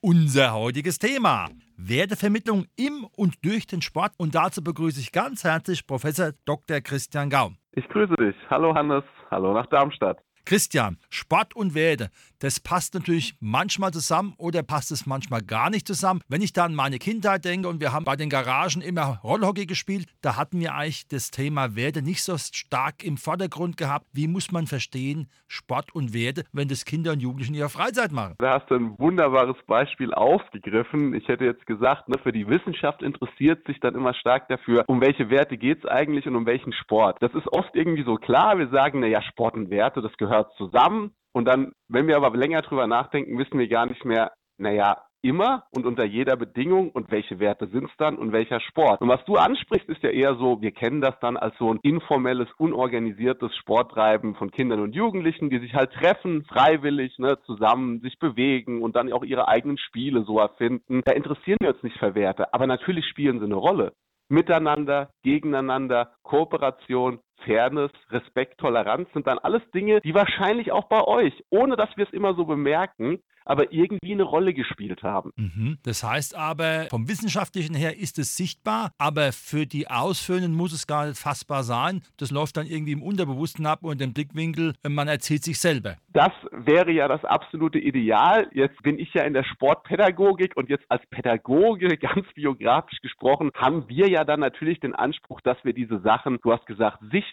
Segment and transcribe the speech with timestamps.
[0.00, 4.12] Unser heutiges Thema: Wertevermittlung im und durch den Sport.
[4.16, 6.80] Und dazu begrüße ich ganz herzlich Professor Dr.
[6.80, 7.56] Christian Gaum.
[7.72, 8.36] Ich grüße dich.
[8.48, 9.04] Hallo Hannes.
[9.30, 10.18] Hallo nach Darmstadt.
[10.48, 12.08] Christian, Sport und Werte,
[12.40, 16.22] das passt natürlich manchmal zusammen oder passt es manchmal gar nicht zusammen.
[16.26, 19.66] Wenn ich da an meine Kindheit denke und wir haben bei den Garagen immer Rollhockey
[19.66, 24.06] gespielt, da hatten wir eigentlich das Thema Werte nicht so stark im Vordergrund gehabt.
[24.14, 28.12] Wie muss man verstehen Sport und Werte, wenn das Kinder und Jugendlichen in ihrer Freizeit
[28.12, 28.36] machen?
[28.38, 31.12] Da hast du ein wunderbares Beispiel aufgegriffen.
[31.12, 35.02] Ich hätte jetzt gesagt, ne, für die Wissenschaft interessiert sich dann immer stark dafür, um
[35.02, 37.18] welche Werte geht es eigentlich und um welchen Sport.
[37.20, 38.58] Das ist oft irgendwie so klar.
[38.58, 41.12] Wir sagen, naja, Sport und Werte, das gehört gehört zusammen.
[41.32, 45.64] Und dann, wenn wir aber länger drüber nachdenken, wissen wir gar nicht mehr, naja, immer
[45.74, 49.00] und unter jeder Bedingung und welche Werte sind es dann und welcher Sport.
[49.00, 51.80] Und was du ansprichst, ist ja eher so, wir kennen das dann als so ein
[51.82, 58.18] informelles, unorganisiertes Sporttreiben von Kindern und Jugendlichen, die sich halt treffen, freiwillig, ne, zusammen sich
[58.20, 61.02] bewegen und dann auch ihre eigenen Spiele so erfinden.
[61.04, 63.92] Da interessieren wir uns nicht für Werte, aber natürlich spielen sie eine Rolle.
[64.28, 71.32] Miteinander, gegeneinander, Kooperation, Fairness, Respekt, Toleranz sind dann alles Dinge, die wahrscheinlich auch bei euch,
[71.50, 75.32] ohne dass wir es immer so bemerken, aber irgendwie eine Rolle gespielt haben.
[75.36, 75.78] Mhm.
[75.82, 80.86] Das heißt aber, vom Wissenschaftlichen her ist es sichtbar, aber für die Ausführenden muss es
[80.86, 82.02] gar nicht fassbar sein.
[82.18, 85.96] Das läuft dann irgendwie im Unterbewussten ab und im Blickwinkel, man erzählt sich selber.
[86.12, 88.48] Das wäre ja das absolute Ideal.
[88.52, 93.88] Jetzt bin ich ja in der Sportpädagogik und jetzt als Pädagoge, ganz biografisch gesprochen, haben
[93.88, 97.27] wir ja dann natürlich den Anspruch, dass wir diese Sachen, du hast gesagt, sichtbar,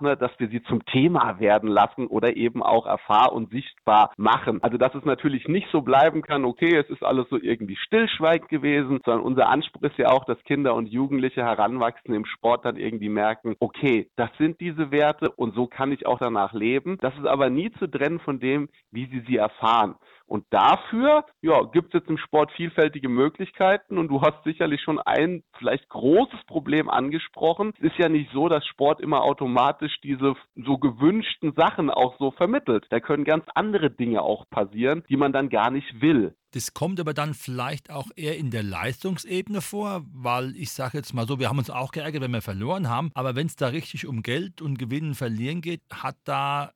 [0.00, 4.62] ne, dass wir sie zum Thema werden lassen oder eben auch erfahr- und sichtbar machen.
[4.62, 8.48] Also dass es natürlich nicht so bleiben kann, okay, es ist alles so irgendwie stillschweigend
[8.48, 12.76] gewesen, sondern unser Anspruch ist ja auch, dass Kinder und Jugendliche heranwachsen im Sport dann
[12.76, 16.98] irgendwie merken, okay, das sind diese Werte und so kann ich auch danach leben.
[17.00, 19.96] Das ist aber nie zu trennen von dem, wie sie sie erfahren.
[20.30, 25.00] Und dafür ja, gibt es jetzt im Sport vielfältige Möglichkeiten und du hast sicherlich schon
[25.00, 27.72] ein vielleicht großes Problem angesprochen.
[27.78, 32.30] Es ist ja nicht so, dass Sport immer automatisch diese so gewünschten Sachen auch so
[32.30, 32.86] vermittelt.
[32.90, 36.36] Da können ganz andere Dinge auch passieren, die man dann gar nicht will.
[36.52, 41.12] Das kommt aber dann vielleicht auch eher in der Leistungsebene vor, weil ich sage jetzt
[41.12, 43.68] mal so, wir haben uns auch geärgert, wenn wir verloren haben, aber wenn es da
[43.68, 46.72] richtig um Geld und Gewinnen, Verlieren geht, hat da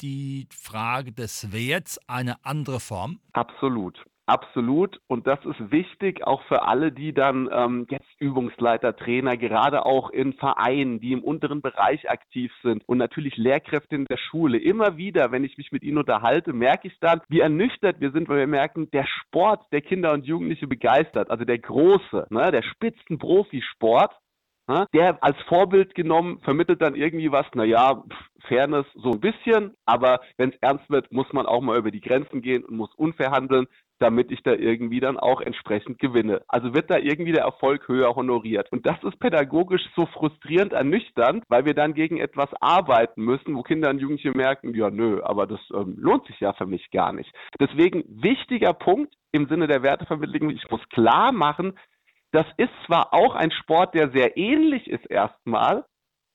[0.00, 3.20] die Frage des Werts eine andere Form?
[3.32, 4.04] Absolut.
[4.28, 5.00] Absolut.
[5.06, 10.10] Und das ist wichtig auch für alle, die dann ähm, jetzt Übungsleiter, Trainer, gerade auch
[10.10, 14.58] in Vereinen, die im unteren Bereich aktiv sind und natürlich Lehrkräfte in der Schule.
[14.58, 18.28] Immer wieder, wenn ich mich mit ihnen unterhalte, merke ich dann, wie ernüchtert wir sind,
[18.28, 21.30] weil wir merken, der Sport der Kinder und Jugendliche begeistert.
[21.30, 24.12] Also der große, ne, der Spitzenprofisport,
[24.92, 28.02] der als Vorbild genommen vermittelt dann irgendwie was, naja,
[28.46, 32.00] Fairness so ein bisschen, aber wenn es ernst wird, muss man auch mal über die
[32.00, 33.66] Grenzen gehen und muss unfair handeln,
[33.98, 36.42] damit ich da irgendwie dann auch entsprechend gewinne.
[36.48, 38.70] Also wird da irgendwie der Erfolg höher honoriert.
[38.70, 43.62] Und das ist pädagogisch so frustrierend ernüchternd, weil wir dann gegen etwas arbeiten müssen, wo
[43.62, 47.12] Kinder und Jugendliche merken, ja nö, aber das ähm, lohnt sich ja für mich gar
[47.12, 47.32] nicht.
[47.60, 51.74] Deswegen wichtiger Punkt im Sinne der Wertevermittlung, ich muss klar machen,
[52.32, 55.84] das ist zwar auch ein Sport, der sehr ähnlich ist erstmal,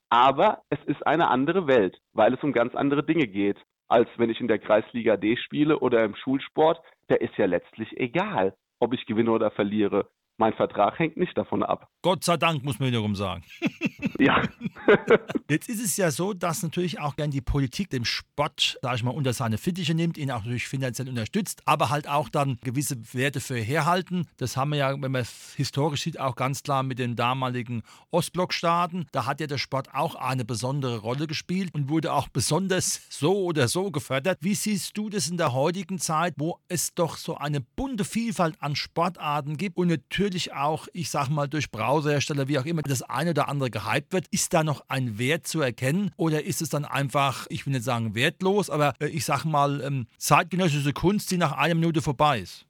[0.09, 4.29] aber es ist eine andere Welt, weil es um ganz andere Dinge geht, als wenn
[4.29, 6.81] ich in der Kreisliga D spiele oder im Schulsport.
[7.09, 10.09] Der ist ja letztlich egal, ob ich gewinne oder verliere.
[10.37, 11.89] Mein Vertrag hängt nicht davon ab.
[12.01, 13.43] Gott sei Dank, muss man wiederum sagen.
[14.19, 14.41] ja.
[15.49, 19.03] Jetzt ist es ja so, dass natürlich auch gern die Politik den Sport, sag ich
[19.03, 22.97] mal, unter seine Fittiche nimmt, ihn auch natürlich finanziell unterstützt, aber halt auch dann gewisse
[23.13, 24.27] Werte für herhalten.
[24.37, 27.83] Das haben wir ja, wenn man es historisch sieht, auch ganz klar mit den damaligen
[28.09, 29.07] Ostblockstaaten.
[29.11, 33.43] Da hat ja der Sport auch eine besondere Rolle gespielt und wurde auch besonders so
[33.43, 34.39] oder so gefördert.
[34.41, 38.55] Wie siehst du das in der heutigen Zeit, wo es doch so eine bunte Vielfalt
[38.59, 42.81] an Sportarten gibt und natürlich natürlich auch, ich sag mal, durch Browserhersteller, wie auch immer,
[42.81, 44.27] das eine oder andere gehypt wird.
[44.31, 47.83] Ist da noch ein Wert zu erkennen oder ist es dann einfach, ich will nicht
[47.83, 52.39] sagen wertlos, aber äh, ich sag mal, ähm, zeitgenössische Kunst, die nach einer Minute vorbei
[52.39, 52.65] ist?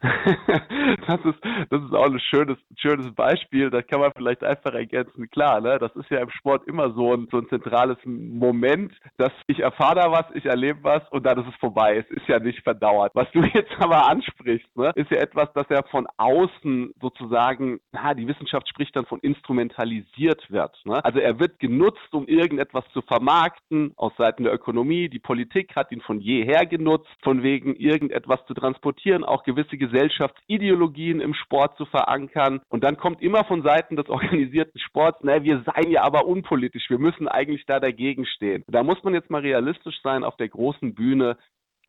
[1.06, 1.38] das ist,
[1.70, 3.70] das ist auch ein schönes, schönes Beispiel.
[3.70, 5.30] Das kann man vielleicht einfach ergänzen.
[5.30, 5.78] Klar, ne?
[5.78, 9.96] das ist ja im Sport immer so ein, so ein zentrales Moment, dass ich erfahre
[9.96, 11.96] da was, ich erlebe was und dann ist es vorbei.
[11.98, 13.12] Es ist ja nicht verdauert.
[13.14, 18.14] Was du jetzt aber ansprichst, ne, ist ja etwas, das ja von außen sozusagen, na,
[18.14, 20.76] die Wissenschaft spricht dann von instrumentalisiert wird.
[20.84, 21.04] Ne?
[21.04, 25.08] Also er wird genutzt, um irgendetwas zu vermarkten aus Seiten der Ökonomie.
[25.08, 31.20] Die Politik hat ihn von jeher genutzt, von wegen irgendetwas zu transportieren, auch gewisse Gesellschaftsideologien
[31.20, 32.60] im Sport zu verankern.
[32.68, 36.88] Und dann kommt immer von Seiten des organisierten Sports, na, wir seien ja aber unpolitisch,
[36.90, 38.64] wir müssen eigentlich da dagegen stehen.
[38.68, 41.36] Da muss man jetzt mal realistisch sein, auf der großen Bühne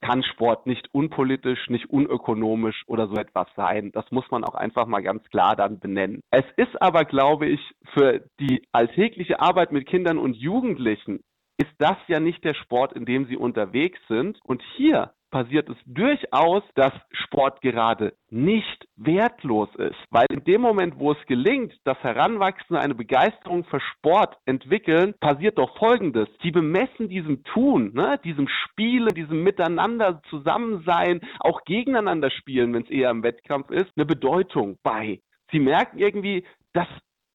[0.01, 3.91] kann Sport nicht unpolitisch, nicht unökonomisch oder so etwas sein.
[3.93, 6.21] Das muss man auch einfach mal ganz klar dann benennen.
[6.29, 7.59] Es ist aber, glaube ich,
[7.93, 11.21] für die alltägliche Arbeit mit Kindern und Jugendlichen
[11.57, 14.39] ist das ja nicht der Sport, in dem sie unterwegs sind.
[14.43, 19.97] Und hier passiert es durchaus, dass Sport gerade nicht wertlos ist.
[20.09, 25.57] Weil in dem Moment, wo es gelingt, dass Heranwachsende eine Begeisterung für Sport entwickeln, passiert
[25.57, 26.27] doch Folgendes.
[26.41, 32.89] Sie bemessen diesem Tun, ne, diesem Spielen, diesem Miteinander zusammensein, auch gegeneinander spielen, wenn es
[32.89, 35.19] eher im Wettkampf ist, eine Bedeutung bei.
[35.51, 36.87] Sie merken irgendwie, das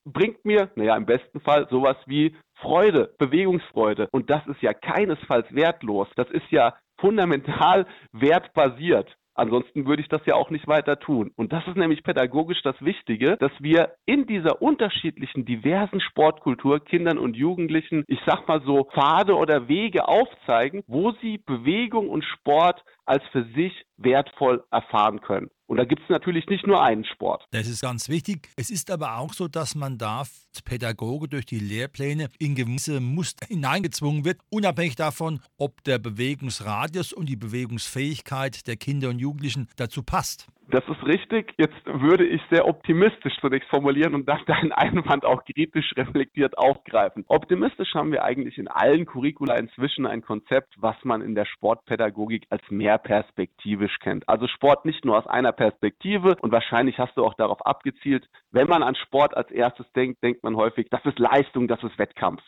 [0.04, 4.08] bringt mir, naja, im besten Fall sowas wie Freude, Bewegungsfreude.
[4.12, 6.08] Und das ist ja keinesfalls wertlos.
[6.16, 9.14] Das ist ja fundamental wertbasiert.
[9.34, 11.32] Ansonsten würde ich das ja auch nicht weiter tun.
[11.36, 17.18] Und das ist nämlich pädagogisch das Wichtige, dass wir in dieser unterschiedlichen, diversen Sportkultur Kindern
[17.18, 22.84] und Jugendlichen, ich sag mal so, Pfade oder Wege aufzeigen, wo sie Bewegung und Sport
[23.06, 25.50] als für sich wertvoll erfahren können.
[25.72, 27.46] Und da gibt es natürlich nicht nur einen Sport.
[27.50, 28.50] Das ist ganz wichtig.
[28.56, 33.00] Es ist aber auch so, dass man da als Pädagoge durch die Lehrpläne in gewisse
[33.00, 39.66] Muster hineingezwungen wird, unabhängig davon, ob der Bewegungsradius und die Bewegungsfähigkeit der Kinder und Jugendlichen
[39.76, 40.48] dazu passt.
[40.68, 41.54] Das ist richtig.
[41.58, 47.24] Jetzt würde ich sehr optimistisch zunächst formulieren und dann deinen Einwand auch kritisch reflektiert aufgreifen.
[47.28, 52.46] Optimistisch haben wir eigentlich in allen Curricula inzwischen ein Konzept, was man in der Sportpädagogik
[52.50, 54.28] als mehrperspektivisch kennt.
[54.28, 58.68] Also Sport nicht nur aus einer Perspektive und wahrscheinlich hast du auch darauf abgezielt, wenn
[58.68, 62.42] man an Sport als erstes denkt, denkt man häufig, das ist Leistung, das ist Wettkampf.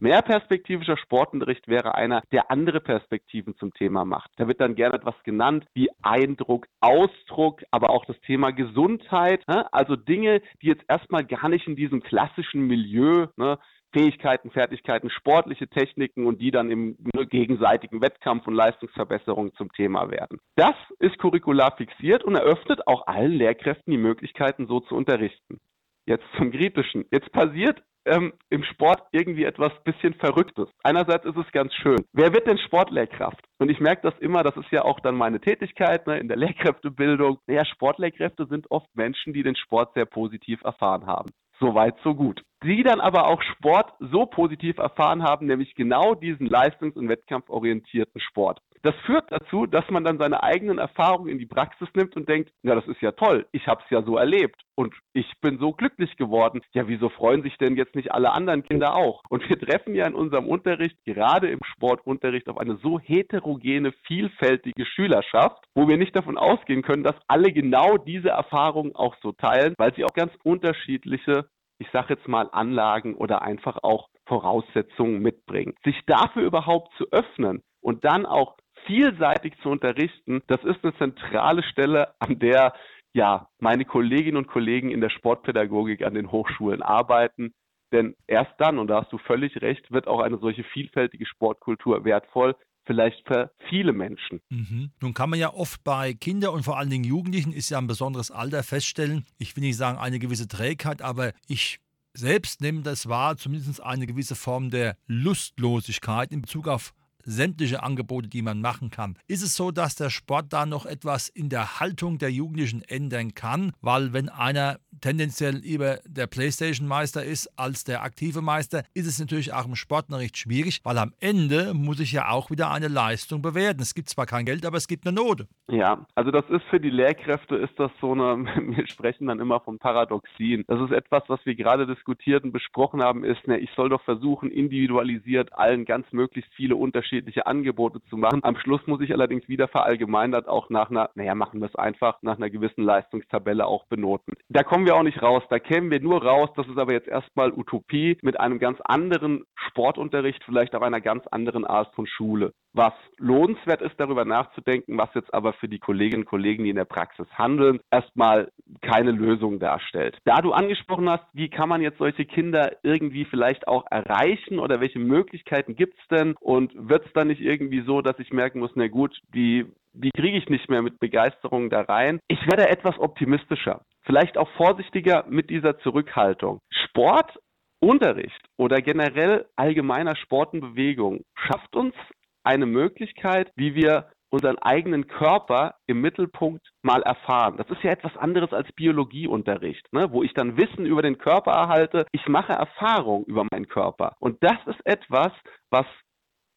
[0.00, 4.30] Mehrperspektivischer Sportunterricht wäre einer, der andere Perspektiven zum Thema macht.
[4.36, 9.46] Da wird dann gerne etwas genannt wie Eindruck, Ausdruck, aber auch das Thema Gesundheit.
[9.48, 9.72] Ne?
[9.72, 13.58] Also Dinge, die jetzt erstmal gar nicht in diesem klassischen Milieu, ne,
[13.92, 20.10] Fähigkeiten, Fertigkeiten, sportliche Techniken und die dann im ne, gegenseitigen Wettkampf und Leistungsverbesserung zum Thema
[20.10, 20.38] werden.
[20.56, 25.58] Das ist curricular fixiert und eröffnet auch allen Lehrkräften die Möglichkeiten, so zu unterrichten.
[26.06, 27.06] Jetzt zum Kritischen.
[27.10, 30.68] Jetzt passiert ähm, im Sport irgendwie etwas bisschen Verrücktes.
[30.82, 32.04] Einerseits ist es ganz schön.
[32.12, 33.44] Wer wird denn Sportlehrkraft?
[33.58, 36.36] Und ich merke das immer, das ist ja auch dann meine Tätigkeit ne, in der
[36.38, 37.38] Lehrkräftebildung.
[37.46, 41.30] Naja, Sportlehrkräfte sind oft Menschen, die den Sport sehr positiv erfahren haben.
[41.60, 42.42] Soweit, so gut.
[42.62, 48.20] Die dann aber auch Sport so positiv erfahren haben, nämlich genau diesen leistungs- und wettkampforientierten
[48.20, 48.60] Sport.
[48.88, 52.50] Das führt dazu, dass man dann seine eigenen Erfahrungen in die Praxis nimmt und denkt,
[52.62, 55.72] ja, das ist ja toll, ich habe es ja so erlebt und ich bin so
[55.72, 56.62] glücklich geworden.
[56.72, 59.20] Ja, wieso freuen sich denn jetzt nicht alle anderen Kinder auch?
[59.28, 64.86] Und wir treffen ja in unserem Unterricht, gerade im Sportunterricht, auf eine so heterogene, vielfältige
[64.86, 69.74] Schülerschaft, wo wir nicht davon ausgehen können, dass alle genau diese Erfahrungen auch so teilen,
[69.76, 71.50] weil sie auch ganz unterschiedliche
[71.80, 75.74] ich sage jetzt mal, Anlagen oder einfach auch Voraussetzungen mitbringen.
[75.84, 78.56] Sich dafür überhaupt zu öffnen und dann auch
[78.88, 82.72] vielseitig zu unterrichten, das ist eine zentrale Stelle, an der
[83.12, 87.52] ja meine Kolleginnen und Kollegen in der Sportpädagogik an den Hochschulen arbeiten.
[87.92, 92.04] Denn erst dann, und da hast du völlig recht, wird auch eine solche vielfältige Sportkultur
[92.04, 92.54] wertvoll,
[92.84, 94.40] vielleicht für viele Menschen.
[94.50, 94.90] Mhm.
[95.00, 97.86] Nun kann man ja oft bei Kindern und vor allen Dingen Jugendlichen, ist ja ein
[97.86, 101.80] besonderes Alter, feststellen, ich will nicht sagen eine gewisse Trägheit, aber ich
[102.14, 106.92] selbst nehme das wahr, zumindest eine gewisse Form der Lustlosigkeit in Bezug auf
[107.28, 109.16] sämtliche Angebote, die man machen kann.
[109.26, 113.34] Ist es so, dass der Sport da noch etwas in der Haltung der Jugendlichen ändern
[113.34, 113.72] kann?
[113.80, 119.52] Weil wenn einer tendenziell lieber der Playstation-Meister ist als der aktive Meister, ist es natürlich
[119.52, 122.88] auch im Sport noch recht schwierig, weil am Ende muss ich ja auch wieder eine
[122.88, 123.80] Leistung bewerten.
[123.80, 125.48] Es gibt zwar kein Geld, aber es gibt eine Note.
[125.70, 128.44] Ja, also das ist für die Lehrkräfte ist das so eine,
[128.76, 130.64] wir sprechen dann immer von Paradoxien.
[130.66, 134.02] Das ist etwas, was wir gerade diskutiert und besprochen haben, ist, ne, ich soll doch
[134.02, 138.40] versuchen, individualisiert allen ganz möglichst viele unterschiedliche Angebote zu machen.
[138.42, 142.22] Am Schluss muss ich allerdings wieder verallgemeinert auch nach einer, naja, machen wir es einfach,
[142.22, 144.34] nach einer gewissen Leistungstabelle auch benoten.
[144.48, 145.42] Da kommen wir auch nicht raus.
[145.50, 149.44] Da kämen wir nur raus, das ist aber jetzt erstmal Utopie mit einem ganz anderen
[149.54, 152.54] Sportunterricht, vielleicht auch einer ganz anderen Art von Schule.
[152.72, 156.76] Was lohnenswert ist, darüber nachzudenken, was jetzt aber für die Kolleginnen und Kollegen, die in
[156.76, 160.16] der Praxis handeln, erstmal keine Lösung darstellt.
[160.24, 164.80] Da du angesprochen hast, wie kann man jetzt solche Kinder irgendwie vielleicht auch erreichen oder
[164.80, 168.60] welche Möglichkeiten gibt es denn und wird es dann nicht irgendwie so, dass ich merken
[168.60, 172.20] muss, na gut, die die kriege ich nicht mehr mit Begeisterung da rein.
[172.28, 176.60] Ich werde etwas optimistischer, vielleicht auch vorsichtiger mit dieser Zurückhaltung.
[176.72, 181.94] Sportunterricht oder generell allgemeiner Sport und Bewegung schafft uns
[182.42, 187.56] eine Möglichkeit, wie wir unseren eigenen Körper im Mittelpunkt mal erfahren.
[187.58, 190.10] Das ist ja etwas anderes als Biologieunterricht, ne?
[190.10, 192.06] wo ich dann Wissen über den Körper erhalte.
[192.12, 194.14] Ich mache Erfahrung über meinen Körper.
[194.20, 195.32] Und das ist etwas,
[195.70, 195.86] was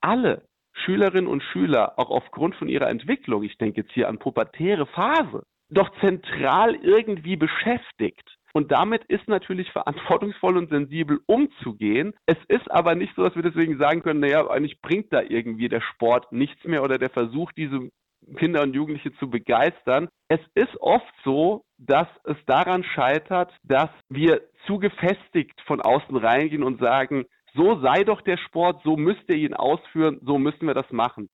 [0.02, 4.86] alle Schülerinnen und Schüler auch aufgrund von ihrer Entwicklung, ich denke jetzt hier an pubertäre
[4.86, 8.38] Phase, doch zentral irgendwie beschäftigt.
[8.54, 12.14] Und damit ist natürlich verantwortungsvoll und sensibel umzugehen.
[12.26, 15.70] Es ist aber nicht so, dass wir deswegen sagen können, naja, eigentlich bringt da irgendwie
[15.70, 17.90] der Sport nichts mehr oder der Versuch, diese
[18.38, 20.10] Kinder und Jugendliche zu begeistern.
[20.28, 26.64] Es ist oft so, dass es daran scheitert, dass wir zu gefestigt von außen reingehen
[26.64, 30.74] und sagen, so sei doch der Sport, so müsst ihr ihn ausführen, so müssen wir
[30.74, 31.30] das machen.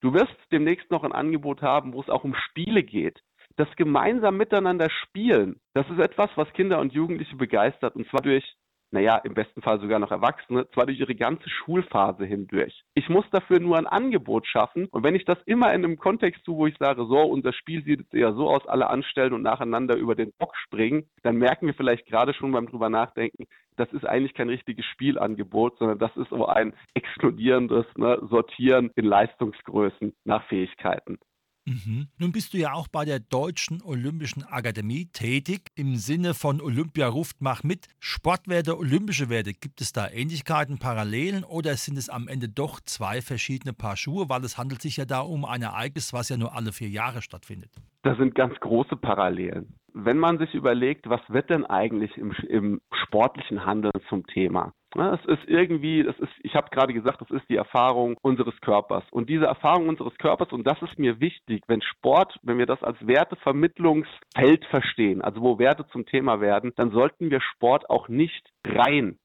[0.00, 3.20] Du wirst demnächst noch ein Angebot haben, wo es auch um Spiele geht.
[3.56, 8.56] Das gemeinsam miteinander spielen, das ist etwas, was Kinder und Jugendliche begeistert und zwar durch
[8.92, 12.84] naja, im besten Fall sogar noch Erwachsene, zwar durch ihre ganze Schulphase hindurch.
[12.94, 16.44] Ich muss dafür nur ein Angebot schaffen und wenn ich das immer in einem Kontext
[16.44, 19.96] tue, wo ich sage, so, unser Spiel sieht eher so aus, alle anstellen und nacheinander
[19.96, 24.04] über den Bock springen, dann merken wir vielleicht gerade schon beim drüber nachdenken, das ist
[24.04, 30.44] eigentlich kein richtiges Spielangebot, sondern das ist so ein exkludierendes ne, Sortieren in Leistungsgrößen nach
[30.48, 31.18] Fähigkeiten.
[31.64, 32.08] Mhm.
[32.18, 35.70] Nun bist du ja auch bei der Deutschen Olympischen Akademie tätig.
[35.76, 37.86] Im Sinne von Olympia ruft, mach mit.
[38.00, 43.20] Sportwerte, olympische Werte, gibt es da Ähnlichkeiten, Parallelen oder sind es am Ende doch zwei
[43.20, 46.54] verschiedene Paar Schuhe, weil es handelt sich ja da um ein Ereignis, was ja nur
[46.54, 47.70] alle vier Jahre stattfindet?
[48.02, 49.74] Das sind ganz große Parallelen.
[49.94, 54.72] Wenn man sich überlegt, was wird denn eigentlich im, im sportlichen Handeln zum Thema?
[54.94, 59.04] Es ist irgendwie, das ist, ich habe gerade gesagt, das ist die Erfahrung unseres Körpers.
[59.10, 62.82] Und diese Erfahrung unseres Körpers, und das ist mir wichtig, wenn Sport, wenn wir das
[62.82, 68.50] als Wertevermittlungsfeld verstehen, also wo Werte zum Thema werden, dann sollten wir Sport auch nicht
[68.66, 69.18] rein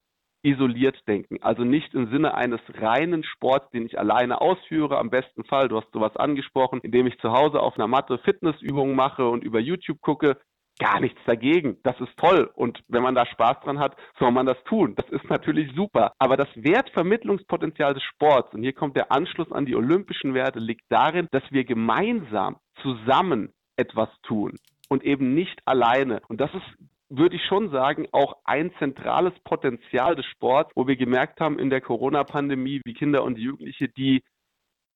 [0.44, 1.40] isoliert denken.
[1.42, 4.98] Also nicht im Sinne eines reinen Sports, den ich alleine ausführe.
[4.98, 8.96] Am besten Fall, du hast sowas angesprochen, indem ich zu Hause auf einer Matte Fitnessübungen
[8.96, 10.38] mache und über YouTube gucke
[10.80, 11.78] gar nichts dagegen.
[11.84, 12.50] Das ist toll.
[12.56, 14.96] Und wenn man da Spaß dran hat, soll man das tun.
[14.96, 16.14] Das ist natürlich super.
[16.20, 20.86] Aber das Wertvermittlungspotenzial des Sports, und hier kommt der Anschluss an die olympischen Werte, liegt
[20.90, 24.58] darin, dass wir gemeinsam zusammen etwas tun
[24.90, 26.22] und eben nicht alleine.
[26.28, 26.78] Und das ist
[27.10, 31.70] würde ich schon sagen, auch ein zentrales Potenzial des Sports, wo wir gemerkt haben in
[31.70, 34.24] der Corona-Pandemie, wie Kinder und Jugendliche, die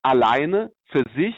[0.02, 1.36] alleine für sich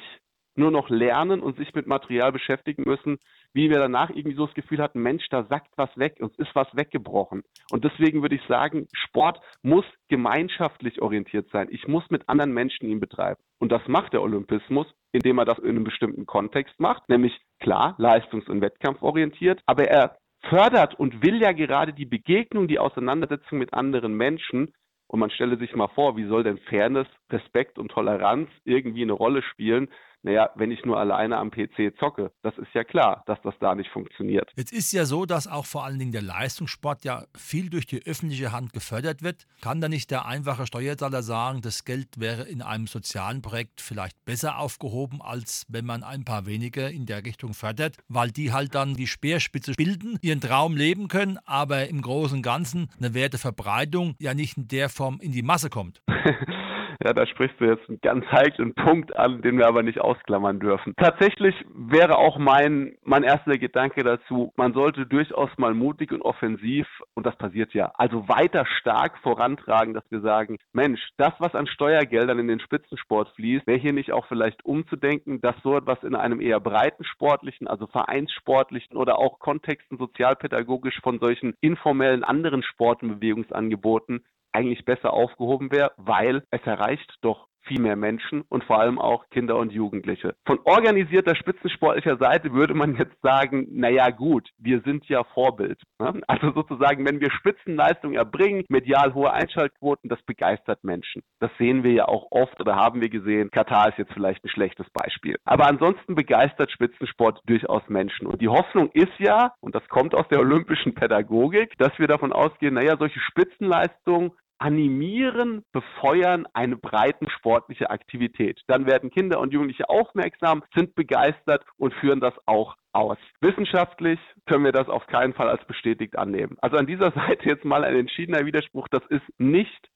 [0.56, 3.18] nur noch lernen und sich mit Material beschäftigen müssen,
[3.53, 6.53] wie wir danach irgendwie so das Gefühl hatten, Mensch, da sackt was weg, uns ist
[6.55, 7.43] was weggebrochen.
[7.72, 11.67] Und deswegen würde ich sagen, Sport muss gemeinschaftlich orientiert sein.
[11.72, 13.41] Ich muss mit anderen Menschen ihn betreiben.
[13.60, 17.95] Und das macht der Olympismus, indem er das in einem bestimmten Kontext macht, nämlich klar,
[17.98, 20.17] leistungs- und wettkampforientiert, aber er
[20.50, 24.74] fördert und will ja gerade die Begegnung, die Auseinandersetzung mit anderen Menschen
[25.07, 29.13] und man stelle sich mal vor, wie soll denn Fairness, Respekt und Toleranz irgendwie eine
[29.13, 29.90] Rolle spielen,
[30.24, 33.75] naja, wenn ich nur alleine am PC zocke, das ist ja klar, dass das da
[33.75, 34.50] nicht funktioniert.
[34.56, 38.06] Jetzt ist ja so, dass auch vor allen Dingen der Leistungssport ja viel durch die
[38.06, 39.46] öffentliche Hand gefördert wird.
[39.62, 44.24] Kann da nicht der einfache Steuerzahler sagen, das Geld wäre in einem sozialen Projekt vielleicht
[44.24, 48.75] besser aufgehoben, als wenn man ein paar wenige in der Richtung fördert, weil die halt
[48.75, 54.16] dann die Speerspitze bilden, ihren Traum leben können, aber im Großen und Ganzen eine Werteverbreitung
[54.20, 56.02] ja nicht in der Form in die Masse kommt.
[57.03, 60.62] Ja, da sprichst du jetzt einen ganz heiklen Punkt an, den wir aber nicht ausklammern
[60.62, 60.93] dürfen.
[60.95, 66.88] Tatsächlich wäre auch mein, mein erster Gedanke dazu, man sollte durchaus mal mutig und offensiv,
[67.13, 71.67] und das passiert ja, also weiter stark vorantragen, dass wir sagen, Mensch, das, was an
[71.67, 76.15] Steuergeldern in den Spitzensport fließt, wäre hier nicht auch vielleicht umzudenken, dass so etwas in
[76.15, 83.03] einem eher breiten sportlichen, also vereinssportlichen oder auch Kontexten sozialpädagogisch von solchen informellen anderen Sport-
[83.03, 88.79] und Bewegungsangeboten eigentlich besser aufgehoben wäre, weil es erreicht doch viel mehr Menschen und vor
[88.79, 90.36] allem auch Kinder und Jugendliche.
[90.45, 95.81] Von organisierter spitzensportlicher Seite würde man jetzt sagen, naja gut, wir sind ja Vorbild.
[96.00, 96.22] Ne?
[96.27, 101.22] Also sozusagen, wenn wir Spitzenleistungen erbringen, medial hohe Einschaltquoten, das begeistert Menschen.
[101.39, 103.51] Das sehen wir ja auch oft oder haben wir gesehen.
[103.51, 105.38] Katar ist jetzt vielleicht ein schlechtes Beispiel.
[105.45, 108.27] Aber ansonsten begeistert Spitzensport durchaus Menschen.
[108.27, 112.33] Und die Hoffnung ist ja, und das kommt aus der olympischen Pädagogik, dass wir davon
[112.33, 114.31] ausgehen, naja, solche Spitzenleistungen
[114.63, 118.62] animieren, befeuern eine breiten sportliche Aktivität.
[118.67, 123.17] Dann werden Kinder und Jugendliche aufmerksam, sind begeistert und führen das auch aus.
[123.41, 126.55] Wissenschaftlich können wir das auf keinen Fall als bestätigt annehmen.
[126.62, 128.88] Also an dieser Seite jetzt mal ein entschiedener Widerspruch.
[128.88, 129.89] Das ist nicht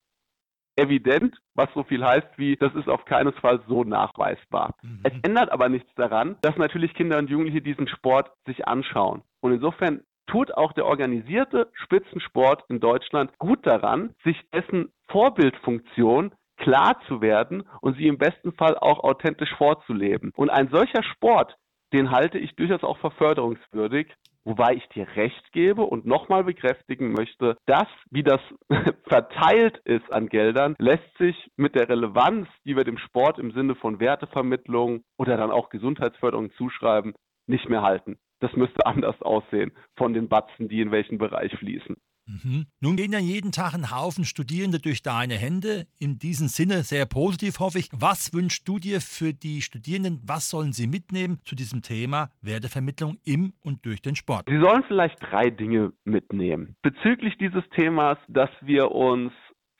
[0.76, 4.76] evident, was so viel heißt wie, das ist auf keinen Fall so nachweisbar.
[4.84, 5.00] Mhm.
[5.04, 9.24] Es ändert aber nichts daran, dass natürlich Kinder und Jugendliche diesen Sport sich anschauen.
[9.40, 17.00] Und insofern tut auch der organisierte Spitzensport in Deutschland gut daran, sich dessen Vorbildfunktion klar
[17.08, 20.32] zu werden und sie im besten Fall auch authentisch vorzuleben.
[20.36, 21.56] Und ein solcher Sport,
[21.94, 27.58] den halte ich durchaus auch verförderungswürdig, wobei ich dir recht gebe und nochmal bekräftigen möchte,
[27.66, 28.42] dass, wie das
[29.08, 33.76] verteilt ist an Geldern, lässt sich mit der Relevanz, die wir dem Sport im Sinne
[33.76, 37.14] von Wertevermittlung oder dann auch Gesundheitsförderung zuschreiben,
[37.46, 41.96] nicht mehr halten das müsste anders aussehen von den Batzen, die in welchen Bereich fließen.
[42.28, 42.66] Mhm.
[42.82, 45.88] Nun gehen ja jeden Tag ein Haufen Studierende durch deine Hände.
[45.98, 47.90] In diesem Sinne sehr positiv, hoffe ich.
[47.94, 50.22] Was wünschst du dir für die Studierenden?
[50.26, 54.46] Was sollen sie mitnehmen zu diesem Thema Wertevermittlung im und durch den Sport?
[54.50, 56.76] Sie sollen vielleicht drei Dinge mitnehmen.
[56.82, 59.32] Bezüglich dieses Themas, dass wir uns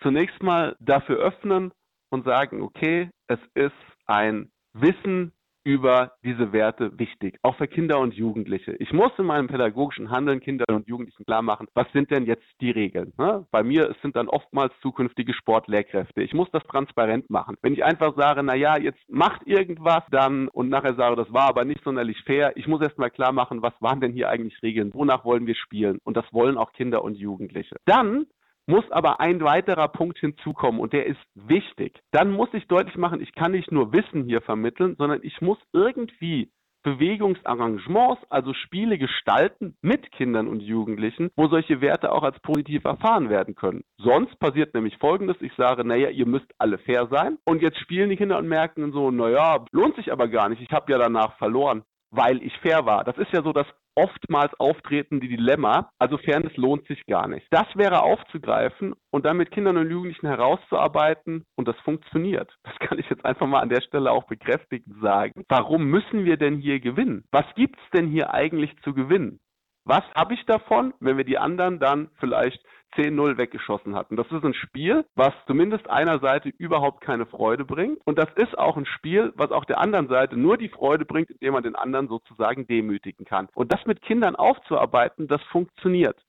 [0.02, 1.72] zunächst mal dafür öffnen
[2.10, 3.74] und sagen, okay, es ist
[4.06, 5.34] ein Wissen
[5.68, 8.72] über diese Werte wichtig, auch für Kinder und Jugendliche.
[8.80, 12.46] Ich muss in meinem pädagogischen Handeln Kindern und Jugendlichen klar machen, was sind denn jetzt
[12.62, 13.12] die Regeln?
[13.18, 13.46] Ne?
[13.52, 16.22] Bei mir sind dann oftmals zukünftige Sportlehrkräfte.
[16.22, 17.58] Ich muss das transparent machen.
[17.62, 21.50] Wenn ich einfach sage, na ja, jetzt macht irgendwas, dann und nachher sage, das war
[21.50, 22.54] aber nicht sonderlich fair.
[22.56, 24.94] Ich muss erst mal klar machen, was waren denn hier eigentlich Regeln?
[24.94, 26.00] Wonach wollen wir spielen?
[26.06, 27.76] Und das wollen auch Kinder und Jugendliche.
[27.84, 28.26] Dann
[28.68, 32.00] muss aber ein weiterer Punkt hinzukommen und der ist wichtig.
[32.12, 35.58] Dann muss ich deutlich machen, ich kann nicht nur Wissen hier vermitteln, sondern ich muss
[35.74, 36.52] irgendwie
[36.84, 43.30] Bewegungsarrangements, also Spiele gestalten mit Kindern und Jugendlichen, wo solche Werte auch als positiv erfahren
[43.30, 43.84] werden können.
[43.98, 48.10] Sonst passiert nämlich Folgendes, ich sage, naja, ihr müsst alle fair sein und jetzt spielen
[48.10, 51.38] die Kinder und merken so, naja, lohnt sich aber gar nicht, ich habe ja danach
[51.38, 53.04] verloren weil ich fair war.
[53.04, 55.90] Das ist ja so das oftmals auftretende Dilemma.
[55.98, 57.48] Also Fairness lohnt sich gar nicht.
[57.50, 62.56] Das wäre aufzugreifen und dann mit Kindern und Jugendlichen herauszuarbeiten und das funktioniert.
[62.64, 65.44] Das kann ich jetzt einfach mal an der Stelle auch bekräftigend sagen.
[65.50, 67.26] Warum müssen wir denn hier gewinnen?
[67.32, 69.40] Was gibt's denn hier eigentlich zu gewinnen?
[69.84, 72.62] Was habe ich davon, wenn wir die anderen dann vielleicht
[72.96, 74.16] 10-0 weggeschossen hatten?
[74.16, 78.00] Das ist ein Spiel, was zumindest einer Seite überhaupt keine Freude bringt.
[78.06, 81.30] Und das ist auch ein Spiel, was auch der anderen Seite nur die Freude bringt,
[81.30, 83.48] indem man den anderen sozusagen demütigen kann.
[83.56, 86.22] Und das mit Kindern aufzuarbeiten, das funktioniert.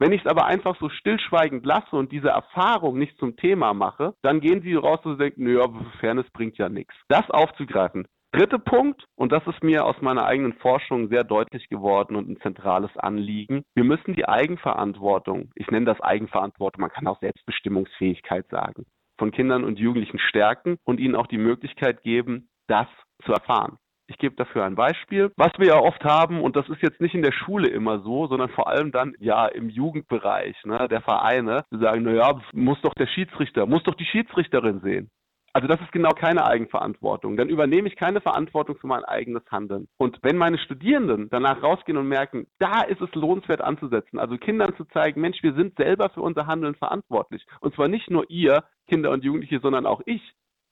[0.00, 4.14] Wenn ich es aber einfach so stillschweigend lasse und diese Erfahrung nicht zum Thema mache,
[4.22, 5.68] dann gehen sie raus und denken, naja,
[6.00, 6.94] Fairness bringt ja nichts.
[7.08, 12.14] Das aufzugreifen, Dritter Punkt, und das ist mir aus meiner eigenen Forschung sehr deutlich geworden
[12.14, 17.18] und ein zentrales Anliegen, wir müssen die Eigenverantwortung, ich nenne das Eigenverantwortung, man kann auch
[17.18, 18.86] Selbstbestimmungsfähigkeit sagen,
[19.18, 22.86] von Kindern und Jugendlichen stärken und ihnen auch die Möglichkeit geben, das
[23.24, 23.78] zu erfahren.
[24.06, 25.32] Ich gebe dafür ein Beispiel.
[25.36, 28.28] Was wir ja oft haben, und das ist jetzt nicht in der Schule immer so,
[28.28, 32.94] sondern vor allem dann ja im Jugendbereich ne, der Vereine, die sagen, naja, muss doch
[32.94, 35.10] der Schiedsrichter, muss doch die Schiedsrichterin sehen.
[35.52, 37.36] Also das ist genau keine Eigenverantwortung.
[37.36, 39.88] Dann übernehme ich keine Verantwortung für mein eigenes Handeln.
[39.96, 44.76] Und wenn meine Studierenden danach rausgehen und merken, da ist es lohnenswert anzusetzen, also Kindern
[44.76, 47.44] zu zeigen, Mensch, wir sind selber für unser Handeln verantwortlich.
[47.60, 50.22] Und zwar nicht nur ihr, Kinder und Jugendliche, sondern auch ich,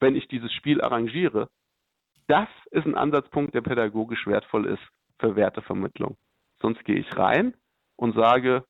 [0.01, 1.49] wenn ich dieses Spiel arrangiere.
[2.29, 4.83] Das ist ein Ansatzpunkt, der pädagogisch wertvoll ist
[5.19, 6.17] für Wertevermittlung.
[6.61, 7.55] Sonst gehe ich rein
[7.97, 8.65] und sage,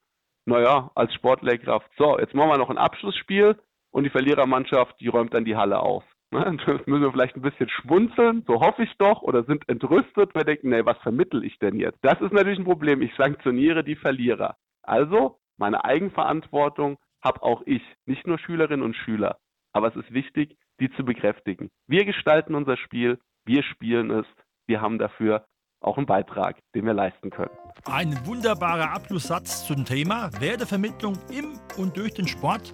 [0.46, 3.58] naja, als Sportlehrkraft, so, jetzt machen wir noch ein Abschlussspiel,
[3.90, 6.04] und die Verlierermannschaft, die räumt dann die Halle auf.
[6.30, 6.58] Ne?
[6.66, 10.44] Das müssen wir vielleicht ein bisschen schmunzeln, so hoffe ich doch, oder sind entrüstet, weil
[10.44, 11.96] denken, nee, was vermittel ich denn jetzt?
[12.02, 13.00] Das ist natürlich ein Problem.
[13.00, 14.56] Ich sanktioniere die Verlierer.
[14.82, 19.38] Also, meine Eigenverantwortung habe auch ich, nicht nur Schülerinnen und Schüler.
[19.72, 21.70] Aber es ist wichtig, die zu bekräftigen.
[21.86, 24.26] Wir gestalten unser Spiel, wir spielen es,
[24.66, 25.46] wir haben dafür
[25.80, 27.50] auch einen Beitrag, den wir leisten können.
[27.84, 32.72] Ein wunderbarer Abschlusssatz zum Thema Wertevermittlung im und durch den Sport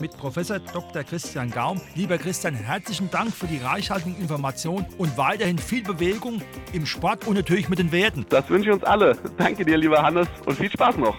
[0.00, 1.04] mit Professor Dr.
[1.04, 1.80] Christian Gaum.
[1.94, 7.34] Lieber Christian, herzlichen Dank für die reichhaltigen Informationen und weiterhin viel Bewegung im Sport und
[7.34, 8.26] natürlich mit den Werten.
[8.28, 9.16] Das wünsche ich uns alle.
[9.36, 11.16] Danke dir, lieber Hannes, und viel Spaß noch.